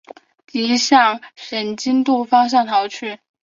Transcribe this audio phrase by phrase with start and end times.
[0.47, 3.19] 敌向申津渡方向逃去。